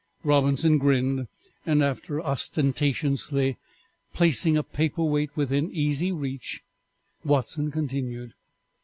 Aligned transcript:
Robinson 0.23 0.79
grinned, 0.79 1.27
and 1.63 1.83
after 1.83 2.19
ostentatiously 2.19 3.57
placing 4.15 4.57
a 4.57 4.63
paper 4.63 5.03
weight 5.03 5.29
within 5.37 5.69
easy 5.69 6.11
reach, 6.11 6.63
Watson 7.23 7.69
continued. 7.69 8.33